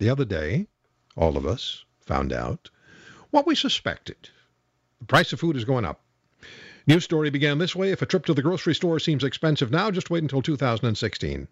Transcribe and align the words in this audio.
The 0.00 0.08
other 0.08 0.24
day, 0.24 0.66
all 1.14 1.36
of 1.36 1.44
us 1.44 1.84
found 2.06 2.32
out 2.32 2.70
what 3.28 3.46
we 3.46 3.54
suspected. 3.54 4.30
The 4.98 5.04
price 5.04 5.34
of 5.34 5.40
food 5.40 5.56
is 5.56 5.66
going 5.66 5.84
up. 5.84 6.02
News 6.86 7.04
story 7.04 7.28
began 7.28 7.58
this 7.58 7.76
way. 7.76 7.90
If 7.90 8.00
a 8.00 8.06
trip 8.06 8.24
to 8.24 8.32
the 8.32 8.40
grocery 8.40 8.74
store 8.74 8.98
seems 8.98 9.24
expensive 9.24 9.70
now, 9.70 9.90
just 9.90 10.08
wait 10.08 10.22
until 10.22 10.40
2016. 10.40 11.40
You 11.40 11.46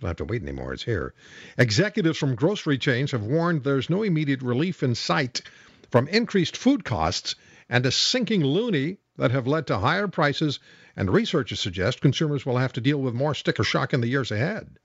don't 0.00 0.08
have 0.08 0.16
to 0.16 0.24
wait 0.24 0.40
anymore. 0.40 0.72
It's 0.72 0.84
here. 0.84 1.12
Executives 1.58 2.16
from 2.16 2.36
grocery 2.36 2.78
chains 2.78 3.10
have 3.10 3.22
warned 3.22 3.64
there's 3.64 3.90
no 3.90 4.02
immediate 4.02 4.40
relief 4.40 4.82
in 4.82 4.94
sight 4.94 5.42
from 5.90 6.08
increased 6.08 6.56
food 6.56 6.86
costs 6.86 7.34
and 7.68 7.84
a 7.84 7.90
sinking 7.90 8.40
loonie 8.40 8.96
that 9.18 9.32
have 9.32 9.46
led 9.46 9.66
to 9.66 9.78
higher 9.78 10.08
prices, 10.08 10.58
and 10.96 11.12
researchers 11.12 11.60
suggest 11.60 12.00
consumers 12.00 12.46
will 12.46 12.56
have 12.56 12.72
to 12.72 12.80
deal 12.80 13.02
with 13.02 13.12
more 13.12 13.34
sticker 13.34 13.62
shock 13.62 13.92
in 13.92 14.00
the 14.00 14.08
years 14.08 14.30
ahead. 14.30 14.78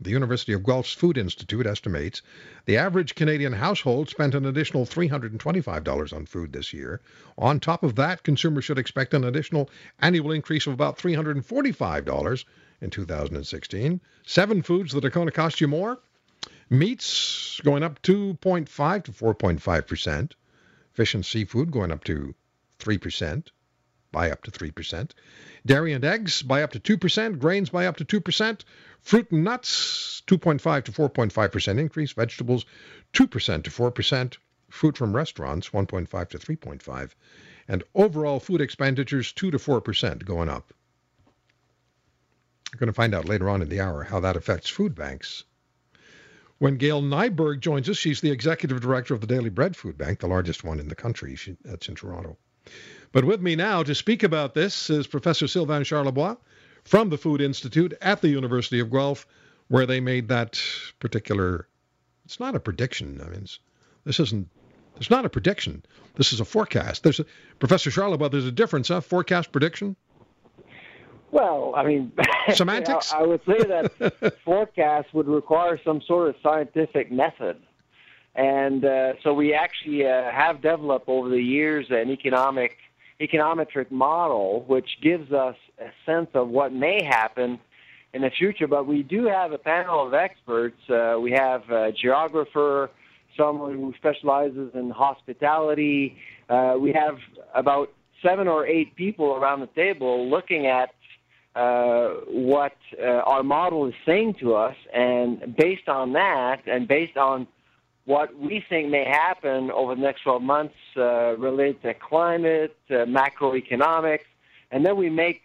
The 0.00 0.10
University 0.10 0.52
of 0.52 0.62
Guelph's 0.62 0.92
Food 0.92 1.18
Institute 1.18 1.66
estimates 1.66 2.22
the 2.66 2.76
average 2.76 3.16
Canadian 3.16 3.52
household 3.52 4.08
spent 4.08 4.36
an 4.36 4.46
additional 4.46 4.86
$325 4.86 6.12
on 6.12 6.24
food 6.24 6.52
this 6.52 6.72
year. 6.72 7.00
On 7.36 7.58
top 7.58 7.82
of 7.82 7.96
that, 7.96 8.22
consumers 8.22 8.64
should 8.64 8.78
expect 8.78 9.12
an 9.12 9.24
additional 9.24 9.68
annual 9.98 10.30
increase 10.30 10.68
of 10.68 10.72
about 10.72 10.98
$345 10.98 12.44
in 12.80 12.90
2016. 12.90 14.00
Seven 14.24 14.62
foods 14.62 14.92
that 14.92 15.04
are 15.04 15.10
going 15.10 15.26
to 15.26 15.32
cost 15.32 15.60
you 15.60 15.66
more. 15.66 15.98
Meats 16.70 17.60
going 17.64 17.82
up 17.82 18.00
2.5 18.02 19.04
to 19.04 19.12
4.5%. 19.12 20.32
Fish 20.92 21.14
and 21.14 21.26
seafood 21.26 21.72
going 21.72 21.90
up 21.90 22.04
to 22.04 22.36
3%, 22.78 23.48
by 24.12 24.30
up 24.30 24.42
to 24.44 24.50
3%. 24.50 25.10
Dairy 25.66 25.92
and 25.92 26.04
eggs 26.04 26.42
by 26.42 26.62
up 26.62 26.72
to 26.72 26.80
2%. 26.80 27.38
Grains 27.38 27.70
by 27.70 27.86
up 27.86 27.96
to 27.96 28.04
2%. 28.04 28.60
Fruit 29.02 29.30
and 29.30 29.44
nuts, 29.44 30.22
2.5 30.26 30.84
to 30.84 30.92
4.5% 30.92 31.78
increase. 31.78 32.12
Vegetables, 32.12 32.64
2% 33.12 33.64
to 33.64 33.70
4%. 33.70 34.36
fruit 34.70 34.96
from 34.96 35.16
restaurants, 35.16 35.70
1.5 35.70 36.28
to 36.28 36.38
3.5. 36.38 37.10
And 37.68 37.84
overall 37.94 38.40
food 38.40 38.60
expenditures, 38.60 39.32
2 39.32 39.50
to 39.50 39.58
4% 39.58 40.24
going 40.24 40.48
up. 40.48 40.72
We're 42.72 42.80
going 42.80 42.88
to 42.88 42.92
find 42.92 43.14
out 43.14 43.28
later 43.28 43.48
on 43.48 43.62
in 43.62 43.68
the 43.68 43.80
hour 43.80 44.02
how 44.04 44.20
that 44.20 44.36
affects 44.36 44.68
food 44.68 44.94
banks. 44.94 45.44
When 46.58 46.76
Gail 46.76 47.00
Nyberg 47.02 47.60
joins 47.60 47.88
us, 47.88 47.96
she's 47.96 48.20
the 48.20 48.32
executive 48.32 48.80
director 48.80 49.14
of 49.14 49.20
the 49.20 49.26
Daily 49.26 49.48
Bread 49.48 49.76
Food 49.76 49.96
Bank, 49.96 50.18
the 50.18 50.26
largest 50.26 50.64
one 50.64 50.80
in 50.80 50.88
the 50.88 50.94
country. 50.96 51.36
She, 51.36 51.56
that's 51.64 51.88
in 51.88 51.94
Toronto. 51.94 52.36
But 53.12 53.24
with 53.24 53.40
me 53.40 53.56
now 53.56 53.82
to 53.82 53.94
speak 53.94 54.22
about 54.22 54.54
this 54.54 54.90
is 54.90 55.06
Professor 55.06 55.46
Sylvain 55.46 55.82
Charlebois 55.82 56.36
from 56.84 57.08
the 57.08 57.16
Food 57.16 57.40
Institute 57.40 57.94
at 58.02 58.20
the 58.20 58.28
University 58.28 58.80
of 58.80 58.90
Guelph, 58.90 59.26
where 59.68 59.86
they 59.86 60.00
made 60.00 60.28
that 60.28 60.60
particular. 60.98 61.68
It's 62.26 62.38
not 62.38 62.54
a 62.54 62.60
prediction. 62.60 63.20
I 63.24 63.30
mean, 63.30 63.46
this 64.04 64.20
isn't. 64.20 64.48
It's 64.96 65.10
not 65.10 65.24
a 65.24 65.28
prediction. 65.28 65.84
This 66.16 66.32
is 66.32 66.40
a 66.40 66.44
forecast. 66.44 67.02
There's 67.02 67.20
a, 67.20 67.26
Professor 67.60 67.90
Charlebois. 67.90 68.30
There's 68.30 68.46
a 68.46 68.52
difference, 68.52 68.88
huh? 68.88 69.00
Forecast 69.00 69.52
prediction. 69.52 69.96
Well, 71.30 71.74
I 71.76 71.84
mean, 71.84 72.12
semantics. 72.54 73.12
I 73.12 73.22
would 73.22 73.40
say 73.46 73.58
that 73.58 74.34
forecast 74.44 75.14
would 75.14 75.28
require 75.28 75.80
some 75.82 76.02
sort 76.02 76.28
of 76.28 76.34
scientific 76.42 77.10
method, 77.10 77.56
and 78.34 78.84
uh, 78.84 79.14
so 79.22 79.32
we 79.32 79.54
actually 79.54 80.06
uh, 80.06 80.30
have 80.30 80.60
developed 80.60 81.08
over 81.08 81.30
the 81.30 81.40
years 81.40 81.86
an 81.90 82.10
economic 82.10 82.76
econometric 83.20 83.90
model, 83.90 84.64
which 84.66 84.88
gives 85.02 85.32
us 85.32 85.56
a 85.80 85.90
sense 86.06 86.28
of 86.34 86.48
what 86.48 86.72
may 86.72 87.02
happen 87.02 87.58
in 88.14 88.22
the 88.22 88.30
future. 88.30 88.66
But 88.66 88.86
we 88.86 89.02
do 89.02 89.26
have 89.26 89.52
a 89.52 89.58
panel 89.58 90.06
of 90.06 90.14
experts. 90.14 90.78
Uh, 90.88 91.16
we 91.20 91.32
have 91.32 91.68
a 91.70 91.92
geographer, 91.92 92.90
someone 93.36 93.74
who 93.74 93.92
specializes 93.98 94.70
in 94.74 94.90
hospitality. 94.90 96.16
Uh, 96.48 96.76
we 96.80 96.92
have 96.92 97.18
about 97.54 97.92
seven 98.24 98.48
or 98.48 98.66
eight 98.66 98.94
people 98.96 99.34
around 99.34 99.60
the 99.60 99.68
table 99.68 100.28
looking 100.28 100.66
at 100.66 100.90
uh, 101.54 102.10
what 102.28 102.76
uh, 103.02 103.04
our 103.04 103.42
model 103.42 103.86
is 103.86 103.94
saying 104.06 104.34
to 104.40 104.54
us, 104.54 104.76
and 104.94 105.56
based 105.56 105.88
on 105.88 106.12
that, 106.12 106.60
and 106.66 106.86
based 106.86 107.16
on 107.16 107.48
what 108.08 108.34
we 108.38 108.64
think 108.70 108.88
may 108.88 109.04
happen 109.04 109.70
over 109.70 109.94
the 109.94 110.00
next 110.00 110.22
12 110.22 110.40
months 110.40 110.74
uh, 110.96 111.36
related 111.36 111.82
to 111.82 111.92
climate, 111.92 112.74
uh, 112.88 113.04
macroeconomics, 113.04 114.24
and 114.70 114.84
then 114.84 114.96
we 114.96 115.10
make 115.10 115.42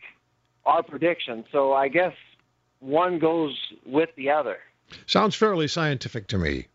our 0.66 0.82
predictions. 0.82 1.44
So 1.52 1.74
I 1.74 1.90
guess 1.90 2.14
one 2.80 3.20
goes 3.20 3.54
with 3.86 4.12
the 4.16 4.30
other. 4.30 4.60
Sounds 5.08 5.36
fairly 5.36 5.68
scientific 5.68 6.28
to 6.28 6.38
me. 6.38 6.68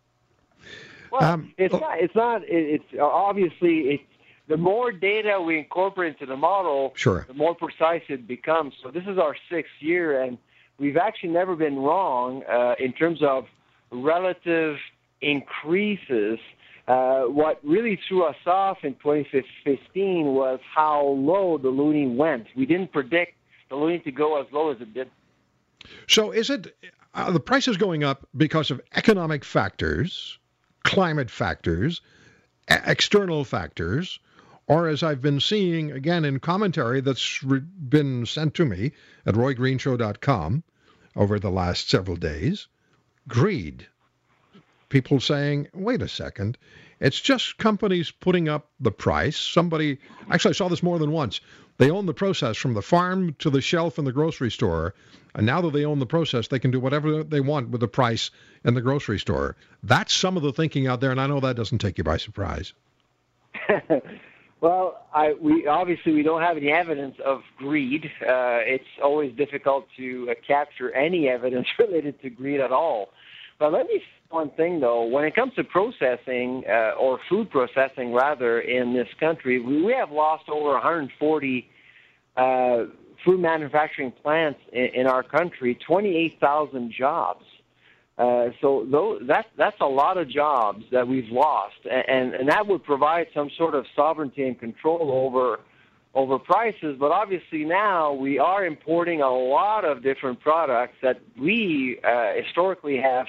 Well, 1.11 1.25
um, 1.25 1.55
it's 1.57 1.73
oh. 1.73 1.79
not. 1.79 1.99
It's 1.99 2.15
not. 2.15 2.43
It's 2.45 2.85
obviously 3.01 3.79
it's 3.95 4.03
the 4.47 4.59
more 4.59 4.93
data 4.93 5.41
we 5.41 5.59
incorporate 5.59 6.17
into 6.21 6.27
the 6.27 6.37
model, 6.37 6.93
sure. 6.97 7.25
the 7.29 7.33
more 7.33 7.55
precise 7.55 8.03
it 8.11 8.29
becomes. 8.29 8.75
So 8.83 8.91
this 8.91 9.05
is 9.07 9.17
our 9.17 9.35
sixth 9.51 9.73
year, 9.81 10.21
and 10.21 10.37
we've 10.79 10.99
actually 10.99 11.31
never 11.31 11.57
been 11.57 11.79
wrong 11.79 12.43
uh, 12.45 12.75
in 12.79 12.93
terms 12.93 13.23
of 13.23 13.47
relative 13.91 14.77
increases. 15.21 16.39
Uh, 16.87 17.23
what 17.25 17.61
really 17.63 17.99
threw 18.09 18.25
us 18.25 18.37
off 18.47 18.79
in 18.83 18.95
2015 18.95 20.27
was 20.27 20.59
how 20.75 21.03
low 21.03 21.59
the 21.59 21.69
loonie 21.69 22.15
went. 22.15 22.47
We 22.57 22.65
didn't 22.65 22.93
predict 22.93 23.35
the 23.69 23.77
loonie 23.77 24.03
to 24.05 24.11
go 24.11 24.41
as 24.41 24.47
low 24.53 24.73
as 24.73 24.81
it 24.81 24.95
did. 24.95 25.11
So, 26.07 26.31
is 26.31 26.51
it 26.51 26.75
uh, 27.15 27.31
the 27.31 27.41
price 27.41 27.69
is 27.69 27.77
going 27.77 28.05
up 28.05 28.27
because 28.37 28.71
of 28.71 28.81
economic 28.95 29.45
factors, 29.45 30.39
climate 30.85 31.31
factors, 31.31 32.01
a- 32.69 32.91
external 32.91 33.45
factors, 33.45 34.19
or 34.67 34.89
as 34.89 35.03
I've 35.03 35.23
been 35.23 35.41
seeing 35.41 35.93
again 35.93 36.25
in 36.25 36.41
commentary 36.41 37.01
that's 37.01 37.43
re- 37.43 37.61
been 37.61 38.27
sent 38.27 38.55
to 38.55 38.65
me 38.65 38.93
at 39.27 39.35
roygreenshow.com 39.35 40.63
over 41.17 41.39
the 41.39 41.51
last 41.51 41.89
several 41.89 42.17
days, 42.17 42.69
greed? 43.27 43.87
People 44.89 45.21
saying, 45.21 45.69
wait 45.75 46.03
a 46.03 46.09
second, 46.09 46.59
it's 47.01 47.21
just 47.21 47.59
companies 47.59 48.11
putting 48.11 48.49
up 48.49 48.71
the 48.81 48.91
price. 48.91 49.37
Somebody, 49.37 49.99
actually, 50.31 50.51
I 50.51 50.55
saw 50.55 50.69
this 50.69 50.83
more 50.83 50.99
than 50.99 51.13
once. 51.13 51.41
They 51.79 51.91
own 51.91 52.07
the 52.07 52.15
process 52.15 52.57
from 52.57 52.75
the 52.75 52.83
farm 52.83 53.37
to 53.39 53.51
the 53.51 53.61
shelf 53.61 53.99
in 53.99 54.05
the 54.05 54.13
grocery 54.13 54.51
store. 54.51 54.95
And 55.35 55.47
now 55.47 55.61
that 55.61 55.73
they 55.73 55.85
own 55.85 56.01
the 56.01 56.07
process, 56.07 56.49
they 56.49 56.59
can 56.59 56.73
do 56.73 56.81
whatever 56.81 57.23
they 57.23 57.41
want 57.41 57.71
with 57.71 57.81
the 57.81 57.89
price 57.89 58.33
in 58.65 58.75
the 58.75 58.81
grocery 58.81 59.21
store. 59.21 59.57
That's 59.85 60.13
some 60.13 60.37
of 60.37 60.43
the 60.43 60.53
thinking 60.53 60.89
out 60.89 61.01
there, 61.01 61.13
and 61.13 61.21
I 61.21 61.29
know 61.29 61.39
that 61.41 61.55
doesn't 61.55 61.79
take 61.79 61.99
you 61.99 62.05
by 62.05 62.17
surprise. 62.17 62.73
well, 64.61 65.07
I, 65.15 65.35
we 65.35 65.69
obviously 65.69 66.13
we 66.13 66.25
don't 66.25 66.43
have 66.43 66.57
any 66.57 66.73
evidence 66.73 67.17
of 67.25 67.43
greed. 67.57 68.11
Uh, 68.21 68.59
it's 68.67 68.85
always 69.03 69.33
difficult 69.37 69.87
to 69.97 70.29
uh, 70.31 70.35
capture 70.45 70.91
any 70.91 71.29
evidence 71.29 71.69
related 71.79 72.21
to 72.23 72.31
greed 72.31 72.61
at 72.61 72.73
all. 72.73 73.11
But 73.61 73.73
let 73.73 73.87
me 73.87 74.03
one 74.31 74.51
thing 74.51 74.81
though. 74.81 75.05
When 75.05 75.25
it 75.25 75.35
comes 75.35 75.55
to 75.55 75.65
processing 75.65 76.65
uh, 76.69 76.93
or 76.99 77.19
food 77.29 77.51
processing, 77.51 78.13
rather, 78.13 78.61
in 78.61 78.93
this 78.93 79.09
country, 79.19 79.61
we, 79.61 79.83
we 79.83 79.93
have 79.93 80.11
lost 80.11 80.49
over 80.49 80.73
140 80.73 81.71
uh, 82.37 82.85
food 83.25 83.41
manufacturing 83.41 84.13
plants 84.13 84.61
in, 84.73 84.89
in 84.95 85.07
our 85.07 85.23
country, 85.23 85.79
28,000 85.87 86.93
jobs. 86.93 87.45
Uh, 88.19 88.49
so 88.61 88.87
those, 88.91 89.23
that, 89.29 89.47
that's 89.57 89.81
a 89.81 89.87
lot 89.87 90.19
of 90.19 90.29
jobs 90.29 90.85
that 90.91 91.07
we've 91.07 91.31
lost, 91.31 91.77
and, 91.91 92.35
and 92.35 92.49
that 92.49 92.67
would 92.67 92.83
provide 92.83 93.27
some 93.33 93.49
sort 93.57 93.75
of 93.75 93.87
sovereignty 93.95 94.45
and 94.47 94.59
control 94.59 95.11
over 95.13 95.61
over 96.15 96.39
prices. 96.39 96.97
But 96.99 97.13
obviously 97.13 97.65
now 97.65 98.13
we 98.13 98.39
are 98.39 98.65
importing 98.65 99.21
a 99.21 99.31
lot 99.31 99.85
of 99.85 100.03
different 100.03 100.41
products 100.41 100.95
that 101.03 101.21
we 101.39 102.01
uh, 102.03 102.33
historically 102.43 102.97
have 102.97 103.27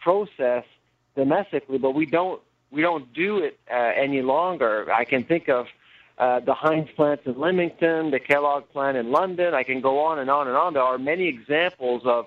process 0.00 0.64
domestically, 1.16 1.78
but 1.78 1.92
we 1.92 2.06
don't 2.06 2.40
we 2.70 2.82
don't 2.82 3.12
do 3.12 3.38
it 3.38 3.58
uh, 3.70 3.74
any 3.74 4.22
longer. 4.22 4.92
I 4.92 5.04
can 5.04 5.24
think 5.24 5.48
of 5.48 5.66
uh, 6.18 6.40
the 6.40 6.54
Heinz 6.54 6.88
plants 6.94 7.24
in 7.26 7.40
Leamington, 7.40 8.10
the 8.10 8.20
Kellogg 8.20 8.68
plant 8.72 8.96
in 8.96 9.10
London. 9.10 9.54
I 9.54 9.62
can 9.62 9.80
go 9.80 10.00
on 10.04 10.18
and 10.18 10.30
on 10.30 10.46
and 10.46 10.56
on. 10.56 10.74
There 10.74 10.82
are 10.82 10.98
many 10.98 11.26
examples 11.28 12.02
of 12.04 12.26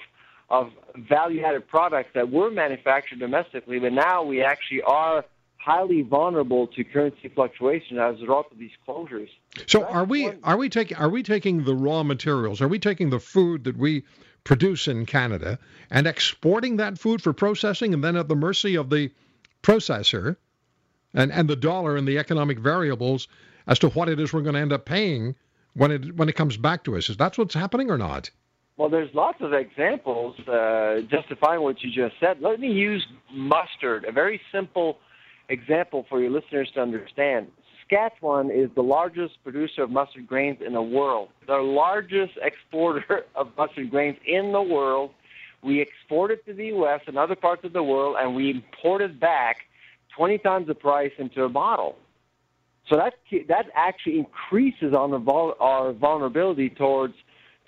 of 0.49 0.71
value-added 0.95 1.67
products 1.67 2.09
that 2.13 2.29
were 2.29 2.51
manufactured 2.51 3.19
domestically, 3.19 3.79
but 3.79 3.93
now 3.93 4.23
we 4.23 4.43
actually 4.43 4.81
are 4.83 5.25
highly 5.57 6.01
vulnerable 6.01 6.67
to 6.67 6.83
currency 6.83 7.29
fluctuation 7.29 7.97
as 7.97 8.17
a 8.17 8.21
result 8.21 8.51
of 8.51 8.59
these 8.59 8.71
closures. 8.87 9.29
So, 9.67 9.85
are 9.85 10.03
we 10.03 10.25
one. 10.25 10.39
are 10.43 10.57
we 10.57 10.69
taking 10.69 10.97
are 10.97 11.09
we 11.09 11.23
taking 11.23 11.63
the 11.63 11.73
raw 11.73 12.03
materials? 12.03 12.61
Are 12.61 12.67
we 12.67 12.79
taking 12.79 13.09
the 13.09 13.19
food 13.19 13.63
that 13.63 13.77
we 13.77 14.03
produce 14.44 14.88
in 14.88 15.06
Canada 15.06 15.60
and 15.90 16.07
exporting 16.07 16.78
that 16.78 16.98
food 16.98 17.22
for 17.22 17.34
processing, 17.34 17.94
and 17.94 18.04
then 18.04 18.16
at 18.16 18.28
the 18.28 18.36
mercy 18.36 18.75
of 18.75 18.90
the 18.90 19.12
processor 19.62 20.36
and 21.13 21.31
and 21.31 21.50
the 21.50 21.56
dollar 21.56 21.95
and 21.95 22.07
the 22.07 22.18
economic 22.18 22.60
variables 22.60 23.28
as 23.68 23.80
to 23.80 23.90
what 23.90 24.10
it 24.10 24.19
is 24.19 24.34
we're 24.34 24.42
going 24.42 24.56
to 24.56 24.62
end 24.62 24.74
up 24.74 24.86
paying 24.86 25.36
when 25.74 25.92
it 25.92 26.16
when 26.16 26.30
it 26.30 26.36
comes 26.36 26.57
back 26.57 26.84
to 26.84 26.98
us? 26.98 27.10
Is 27.10 27.18
that 27.18 27.38
what's 27.38 27.54
happening 27.54 27.90
or 27.90 27.98
not? 27.98 28.30
Well, 28.75 28.90
there's 28.90 29.13
lots 29.13 29.38
of 29.42 29.54
examples 29.54 30.40
uh, 30.48 31.01
justifying 31.01 31.62
what 31.62 31.81
you 31.84 31.92
just 31.92 32.19
said. 32.19 32.42
Let 32.42 32.60
me 32.60 32.72
use 32.72 33.06
mustard, 33.31 34.06
a 34.06 34.12
very 34.12 34.42
simple 34.51 34.98
example 35.50 36.06
for 36.10 36.19
your 36.19 36.31
listeners 36.31 36.72
to 36.74 36.81
understand. 36.81 37.48
Saskatchewan 37.94 38.50
is 38.50 38.69
the 38.75 38.81
largest 38.81 39.44
producer 39.44 39.84
of 39.84 39.92
mustard 39.92 40.28
grains 40.28 40.60
in 40.66 40.74
the 40.74 40.81
world, 40.81 41.30
the 41.48 41.57
largest 41.57 42.34
exporter 42.42 43.25
of 43.36 43.50
mustard 43.57 43.90
grains 43.90 44.18
in 44.25 44.51
the 44.51 44.62
world. 44.62 45.12
We 45.63 45.81
export 45.81 46.31
it 46.31 46.45
to 46.45 46.54
the 46.54 46.68
U.S. 46.68 47.01
and 47.07 47.18
other 47.18 47.36
parts 47.36 47.63
of 47.63 47.74
the 47.74 47.84
world, 47.84 48.18
and 48.19 48.36
we 48.36 48.50
import 48.50 49.01
it 49.01 49.19
back 49.19 49.57
20 50.16 50.38
times 50.40 50.68
the 50.68 50.75
price 50.75 51.12
into 51.18 51.44
a 51.44 51.50
bottle. 51.50 51.95
So 52.90 52.98
that 52.98 53.13
that 53.48 53.68
actually 53.75 54.19
increases 54.19 54.94
on 54.94 55.12
the 55.12 55.18
vul- 55.18 55.56
our 55.60 55.94
vulnerability 55.94 56.69
towards 56.69 57.13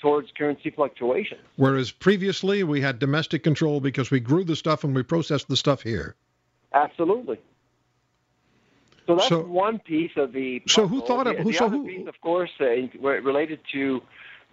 towards 0.02 0.30
currency 0.38 0.72
fluctuations. 0.72 1.40
Whereas 1.56 1.90
previously 1.90 2.64
we 2.64 2.82
had 2.82 3.00
domestic 3.00 3.42
control 3.44 3.80
because 3.80 4.12
we 4.12 4.20
grew 4.20 4.44
the 4.44 4.58
stuff 4.58 4.84
and 4.84 4.94
we 4.94 5.04
processed 5.04 5.48
the 5.48 5.56
stuff 5.56 5.82
here. 5.82 6.16
Absolutely. 6.74 7.40
So 9.08 9.16
that's 9.16 9.30
so, 9.30 9.42
one 9.42 9.80
piece 9.80 10.12
of 10.16 10.34
the. 10.34 10.64
So 10.68 10.88
who 10.88 11.02
thought 11.02 11.28
of? 11.28 11.38
The, 11.38 11.44
who, 11.44 11.52
the 11.52 11.58
so 11.58 11.66
other 11.66 11.78
who, 11.78 11.86
piece, 11.86 12.08
of 12.08 12.20
course, 12.22 12.52
uh, 12.60 12.66
related 13.02 13.60
to 13.74 14.02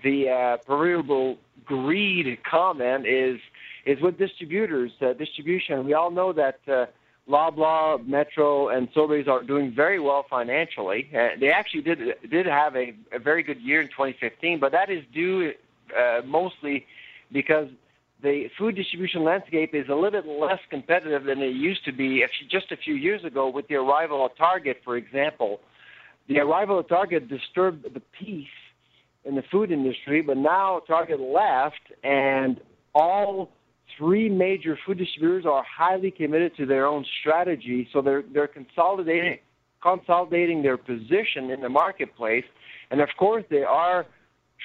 the 0.02 0.28
uh, 0.28 0.56
proverbial 0.58 1.38
greed 1.64 2.38
comment 2.44 3.06
is 3.06 3.40
is 3.84 4.00
with 4.00 4.18
distributors, 4.18 4.92
uh, 5.00 5.12
distribution. 5.14 5.84
We 5.84 5.94
all 5.94 6.10
know 6.10 6.32
that 6.32 6.60
uh, 6.68 6.86
Loblaw, 7.28 8.06
Metro, 8.06 8.68
and 8.68 8.92
Sobeys 8.92 9.28
are 9.28 9.42
doing 9.42 9.72
very 9.74 9.98
well 9.98 10.24
financially. 10.28 11.08
Uh, 11.14 11.30
they 11.38 11.50
actually 11.50 11.82
did 11.82 12.14
did 12.28 12.46
have 12.46 12.76
a, 12.76 12.94
a 13.12 13.18
very 13.18 13.42
good 13.42 13.60
year 13.60 13.80
in 13.80 13.88
2015, 13.88 14.58
but 14.58 14.72
that 14.72 14.90
is 14.90 15.04
due 15.12 15.52
uh, 15.96 16.22
mostly 16.24 16.86
because 17.30 17.68
the 18.22 18.46
food 18.56 18.76
distribution 18.76 19.24
landscape 19.24 19.74
is 19.74 19.88
a 19.88 19.94
little 19.94 20.22
bit 20.22 20.26
less 20.26 20.60
competitive 20.70 21.24
than 21.24 21.40
it 21.40 21.54
used 21.54 21.84
to 21.84 21.92
be 21.92 22.24
just 22.50 22.70
a 22.70 22.76
few 22.76 22.94
years 22.94 23.24
ago 23.24 23.48
with 23.48 23.66
the 23.68 23.74
arrival 23.74 24.24
of 24.24 24.36
Target, 24.36 24.80
for 24.84 24.96
example. 24.96 25.60
The 26.28 26.38
arrival 26.38 26.78
of 26.78 26.88
Target 26.88 27.28
disturbed 27.28 27.84
the 27.92 28.02
peace 28.18 28.46
in 29.24 29.34
the 29.34 29.42
food 29.50 29.72
industry, 29.72 30.22
but 30.22 30.36
now 30.36 30.82
Target 30.86 31.20
left, 31.20 31.80
and 32.04 32.60
all 32.94 33.50
three 33.98 34.28
major 34.28 34.78
food 34.86 34.98
distributors 34.98 35.44
are 35.44 35.64
highly 35.64 36.10
committed 36.10 36.56
to 36.56 36.66
their 36.66 36.86
own 36.86 37.04
strategy, 37.20 37.88
so 37.92 38.00
they're 38.00 38.22
they're 38.32 38.48
consolidating 38.48 39.38
consolidating 39.82 40.62
their 40.62 40.76
position 40.76 41.50
in 41.50 41.60
the 41.60 41.68
marketplace, 41.68 42.44
and 42.90 43.00
of 43.00 43.08
course 43.18 43.44
they 43.50 43.64
are 43.64 44.06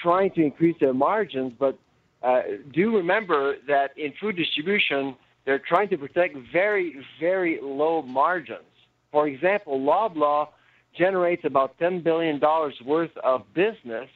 trying 0.02 0.30
to 0.32 0.44
increase 0.44 0.76
their 0.80 0.94
margins, 0.94 1.54
but 1.58 1.78
uh, 2.24 2.42
do 2.74 2.96
remember 2.96 3.56
that 3.68 3.98
in 3.98 4.14
food 4.20 4.36
distribution, 4.36 5.16
they're 5.46 5.60
trying 5.60 5.90
to 5.90 5.98
protect 5.98 6.36
very, 6.52 6.98
very 7.20 7.60
low 7.62 8.02
margins. 8.02 8.62
For 9.12 9.28
example, 9.28 9.80
Loblaw 9.80 10.50
generates 10.98 11.46
about 11.46 11.78
$10 11.80 12.04
billion 12.04 12.40
worth 12.86 13.16
of 13.24 13.44
business, 13.54 14.10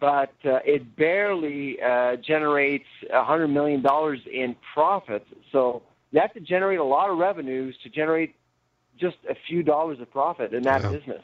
but 0.00 0.32
uh, 0.44 0.58
it 0.64 0.96
barely 0.96 1.80
uh, 1.80 2.16
generates 2.16 2.86
$100 3.12 3.52
million 3.52 3.84
in 4.32 4.56
profits. 4.72 5.26
So 5.52 5.82
you 6.10 6.20
have 6.20 6.32
to 6.34 6.40
generate 6.40 6.78
a 6.78 6.84
lot 6.84 7.10
of 7.10 7.18
revenues 7.18 7.76
to 7.82 7.88
generate 7.88 8.34
just 8.98 9.16
a 9.28 9.34
few 9.48 9.62
dollars 9.62 10.00
of 10.00 10.10
profit 10.10 10.52
in 10.54 10.62
that 10.62 10.82
yeah. 10.82 10.90
business. 10.90 11.22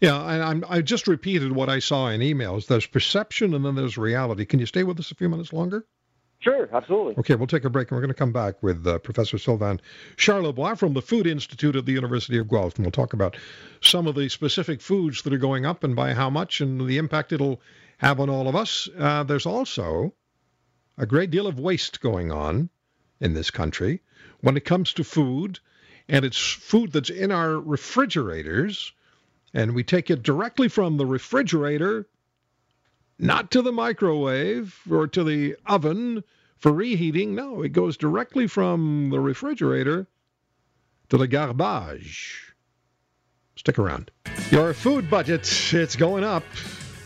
Yeah, 0.00 0.20
and 0.20 0.42
I'm, 0.42 0.64
I 0.68 0.80
just 0.80 1.08
repeated 1.08 1.52
what 1.52 1.68
I 1.68 1.78
saw 1.78 2.08
in 2.08 2.20
emails. 2.20 2.66
There's 2.66 2.86
perception 2.86 3.54
and 3.54 3.64
then 3.64 3.74
there's 3.74 3.98
reality. 3.98 4.44
Can 4.44 4.60
you 4.60 4.66
stay 4.66 4.84
with 4.84 4.98
us 4.98 5.10
a 5.10 5.14
few 5.14 5.28
minutes 5.28 5.52
longer? 5.52 5.86
Sure, 6.40 6.68
absolutely. 6.72 7.14
Okay, 7.18 7.34
we'll 7.34 7.46
take 7.46 7.64
a 7.64 7.70
break 7.70 7.90
and 7.90 7.96
we're 7.96 8.02
going 8.02 8.08
to 8.08 8.14
come 8.14 8.32
back 8.32 8.62
with 8.62 8.86
uh, 8.86 8.98
Professor 8.98 9.38
Sylvain 9.38 9.80
Charlebois 10.16 10.76
from 10.78 10.92
the 10.92 11.02
Food 11.02 11.26
Institute 11.26 11.76
at 11.76 11.86
the 11.86 11.92
University 11.92 12.38
of 12.38 12.48
Guelph. 12.48 12.76
And 12.76 12.84
we'll 12.84 12.92
talk 12.92 13.14
about 13.14 13.36
some 13.80 14.06
of 14.06 14.14
the 14.14 14.28
specific 14.28 14.80
foods 14.80 15.22
that 15.22 15.32
are 15.32 15.38
going 15.38 15.64
up 15.64 15.82
and 15.82 15.96
by 15.96 16.12
how 16.12 16.30
much 16.30 16.60
and 16.60 16.86
the 16.86 16.98
impact 16.98 17.32
it'll 17.32 17.60
have 17.98 18.20
on 18.20 18.28
all 18.28 18.48
of 18.48 18.54
us. 18.54 18.88
Uh, 18.98 19.22
there's 19.22 19.46
also 19.46 20.12
a 20.98 21.06
great 21.06 21.30
deal 21.30 21.46
of 21.46 21.58
waste 21.58 22.00
going 22.00 22.30
on 22.30 22.68
in 23.20 23.32
this 23.34 23.50
country 23.50 24.02
when 24.40 24.56
it 24.56 24.64
comes 24.64 24.92
to 24.92 25.04
food 25.04 25.58
and 26.08 26.24
it's 26.24 26.38
food 26.38 26.92
that's 26.92 27.10
in 27.10 27.32
our 27.32 27.58
refrigerators, 27.58 28.92
and 29.56 29.74
we 29.74 29.82
take 29.82 30.10
it 30.10 30.22
directly 30.22 30.68
from 30.68 30.98
the 30.98 31.06
refrigerator, 31.06 32.06
not 33.18 33.50
to 33.50 33.62
the 33.62 33.72
microwave 33.72 34.78
or 34.90 35.06
to 35.06 35.24
the 35.24 35.56
oven 35.64 36.22
for 36.58 36.70
reheating. 36.70 37.34
No, 37.34 37.62
it 37.62 37.72
goes 37.72 37.96
directly 37.96 38.46
from 38.48 39.08
the 39.08 39.18
refrigerator 39.18 40.06
to 41.08 41.16
the 41.16 41.26
garbage. 41.26 42.52
Stick 43.56 43.78
around. 43.78 44.10
Your 44.50 44.74
food 44.74 45.08
budget, 45.08 45.50
it's 45.72 45.96
going 45.96 46.22
up. 46.22 46.44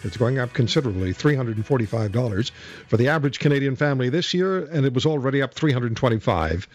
It's 0.02 0.16
going 0.16 0.40
up 0.40 0.52
considerably, 0.52 1.14
$345 1.14 2.50
for 2.88 2.96
the 2.96 3.08
average 3.08 3.38
Canadian 3.38 3.76
family 3.76 4.08
this 4.08 4.34
year, 4.34 4.64
and 4.64 4.84
it 4.84 4.92
was 4.92 5.06
already 5.06 5.40
up 5.40 5.54
$325 5.54 6.66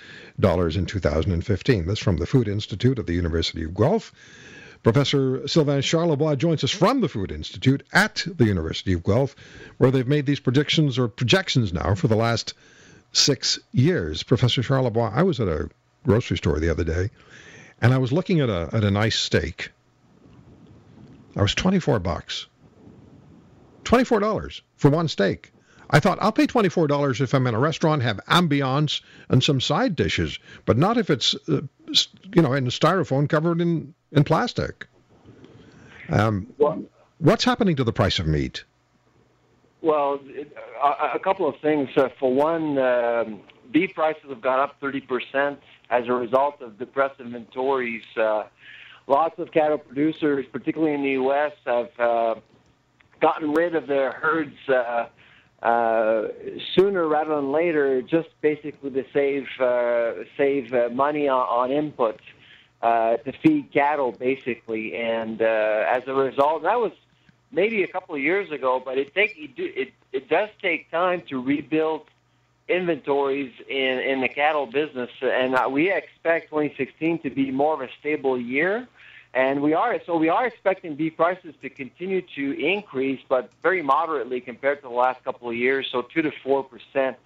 in 0.77 0.85
2015. 0.85 1.85
This 1.85 1.99
from 1.99 2.15
the 2.15 2.25
Food 2.25 2.47
Institute 2.47 2.97
at 2.97 3.07
the 3.07 3.13
University 3.13 3.65
of 3.65 3.73
Guelph. 3.73 4.13
Professor 4.85 5.47
Sylvain 5.47 5.81
Charlebois 5.81 6.37
joins 6.37 6.63
us 6.63 6.69
from 6.69 7.01
the 7.01 7.09
Food 7.09 7.31
Institute 7.31 7.81
at 7.91 8.23
the 8.27 8.45
University 8.45 8.93
of 8.93 9.03
Guelph, 9.03 9.35
where 9.79 9.89
they've 9.89 10.07
made 10.07 10.27
these 10.27 10.39
predictions 10.39 10.99
or 10.99 11.07
projections 11.07 11.73
now 11.73 11.95
for 11.95 12.07
the 12.07 12.15
last 12.15 12.53
six 13.11 13.57
years. 13.71 14.21
Professor 14.21 14.61
Charlebois, 14.61 15.11
I 15.11 15.23
was 15.23 15.39
at 15.39 15.47
a 15.47 15.71
grocery 16.03 16.37
store 16.37 16.59
the 16.59 16.69
other 16.69 16.83
day, 16.83 17.09
and 17.81 17.95
I 17.95 17.97
was 17.97 18.13
looking 18.13 18.41
at 18.41 18.49
a 18.51 18.69
at 18.73 18.83
a 18.83 18.91
nice 18.91 19.15
steak. 19.15 19.71
I 21.35 21.41
was 21.41 21.55
24 21.55 21.97
bucks. 21.97 22.45
$24 23.85 24.61
for 24.75 24.91
one 24.91 25.07
steak. 25.07 25.51
I 25.89 25.99
thought 25.99 26.17
I'll 26.21 26.31
pay 26.31 26.47
$24 26.47 27.21
if 27.21 27.33
I'm 27.33 27.47
in 27.47 27.55
a 27.55 27.59
restaurant, 27.59 28.01
have 28.03 28.19
ambiance 28.27 29.01
and 29.29 29.43
some 29.43 29.61
side 29.61 29.95
dishes, 29.95 30.39
but 30.65 30.77
not 30.77 30.97
if 30.97 31.09
it's, 31.09 31.35
uh, 31.47 31.61
you 32.33 32.41
know, 32.41 32.53
in 32.53 32.65
styrofoam 32.67 33.29
covered 33.29 33.61
in, 33.61 33.93
in 34.11 34.23
plastic. 34.23 34.87
Um, 36.09 36.47
well, 36.57 36.83
what's 37.19 37.43
happening 37.43 37.75
to 37.77 37.83
the 37.83 37.93
price 37.93 38.19
of 38.19 38.27
meat? 38.27 38.63
Well, 39.81 40.19
a, 40.83 41.15
a 41.15 41.19
couple 41.19 41.47
of 41.47 41.55
things. 41.61 41.89
Uh, 41.95 42.09
for 42.19 42.33
one, 42.33 42.77
um, 42.77 43.41
beef 43.71 43.93
prices 43.93 44.23
have 44.29 44.41
gone 44.41 44.59
up 44.59 44.79
30% 44.81 45.57
as 45.89 46.07
a 46.07 46.13
result 46.13 46.61
of 46.61 46.79
depressed 46.79 47.19
inventories. 47.19 48.03
Uh, 48.17 48.43
lots 49.07 49.37
of 49.37 49.51
cattle 49.51 49.77
producers, 49.77 50.45
particularly 50.51 50.95
in 50.95 51.03
the 51.03 51.11
U.S., 51.11 51.51
have 51.65 51.99
uh, 51.99 52.35
gotten 53.21 53.51
rid 53.51 53.75
of 53.75 53.87
their 53.87 54.11
herds 54.11 54.55
uh, 54.69 55.07
uh, 55.63 56.27
sooner 56.75 57.07
rather 57.07 57.35
than 57.35 57.51
later, 57.51 58.01
just 58.01 58.29
basically 58.41 58.91
to 58.91 59.05
save 59.13 59.47
uh, 59.59 60.23
save 60.37 60.73
uh, 60.73 60.89
money 60.89 61.27
on, 61.27 61.39
on 61.39 61.69
inputs 61.69 62.19
uh, 62.81 63.17
to 63.17 63.31
feed 63.43 63.71
cattle, 63.73 64.11
basically. 64.11 64.95
And 64.95 65.41
uh, 65.41 65.85
as 65.87 66.03
a 66.07 66.13
result, 66.13 66.63
that 66.63 66.79
was 66.79 66.91
maybe 67.51 67.83
a 67.83 67.87
couple 67.87 68.15
of 68.15 68.21
years 68.21 68.51
ago, 68.51 68.81
but 68.83 68.97
it 68.97 69.13
take 69.15 69.35
it, 69.37 69.51
it 69.57 69.93
it 70.11 70.29
does 70.29 70.49
take 70.61 70.91
time 70.91 71.23
to 71.29 71.41
rebuild 71.41 72.01
inventories 72.67 73.53
in 73.69 73.99
in 73.99 74.21
the 74.21 74.29
cattle 74.29 74.65
business, 74.65 75.09
and 75.21 75.55
uh, 75.55 75.67
we 75.69 75.91
expect 75.91 76.49
2016 76.49 77.19
to 77.19 77.29
be 77.29 77.51
more 77.51 77.73
of 77.73 77.81
a 77.81 77.89
stable 77.99 78.39
year. 78.39 78.87
And 79.35 79.61
we 79.61 79.73
are 79.73 79.99
so 80.05 80.15
we 80.15 80.29
are 80.29 80.47
expecting 80.47 80.95
beef 80.95 81.17
prices 81.17 81.53
to 81.61 81.69
continue 81.69 82.21
to 82.35 82.57
increase, 82.57 83.19
but 83.27 83.51
very 83.61 83.81
moderately 83.81 84.39
compared 84.39 84.81
to 84.81 84.87
the 84.87 84.93
last 84.93 85.21
couple 85.25 85.49
of 85.49 85.55
years, 85.55 85.89
so 85.91 86.01
two 86.01 86.21
to 86.21 86.31
four 86.41 86.63
percent. 86.63 87.17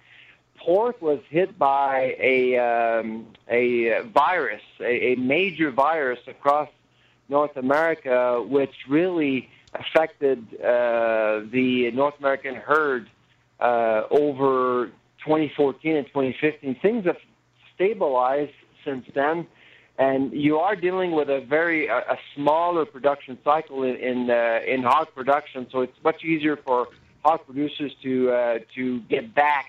Pork 0.58 1.00
was 1.00 1.20
hit 1.30 1.56
by 1.56 2.16
a 2.18 2.58
um, 2.58 3.28
a 3.48 4.00
virus, 4.12 4.60
a, 4.80 5.12
a 5.12 5.14
major 5.14 5.70
virus 5.70 6.18
across 6.26 6.68
North 7.28 7.56
America, 7.56 8.42
which 8.42 8.74
really 8.88 9.48
affected 9.72 10.44
uh, 10.60 11.42
the 11.48 11.92
North 11.94 12.18
American 12.18 12.56
herd 12.56 13.08
uh, 13.60 14.02
over 14.10 14.86
2014 15.24 15.96
and 15.96 16.06
2015. 16.08 16.74
Things 16.82 17.04
have 17.04 17.18
stabilized 17.72 18.52
since 18.84 19.06
then, 19.14 19.46
and 20.00 20.32
you 20.32 20.56
are 20.56 20.74
dealing 20.74 21.12
with 21.12 21.28
a 21.28 21.42
very 21.42 21.86
a, 21.86 21.98
a 21.98 22.18
smaller 22.34 22.84
production 22.86 23.38
cycle 23.44 23.82
in 23.84 23.96
in, 23.96 24.30
uh, 24.30 24.60
in 24.66 24.82
hog 24.82 25.08
production. 25.14 25.66
So 25.70 25.82
it's 25.82 25.98
much 26.02 26.24
easier 26.24 26.56
for 26.56 26.88
hog 27.22 27.40
producers 27.44 27.92
to 28.02 28.30
uh, 28.32 28.58
to 28.74 29.00
get 29.14 29.34
back 29.34 29.66